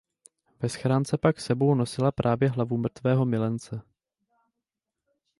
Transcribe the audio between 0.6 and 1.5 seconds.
schránce pak s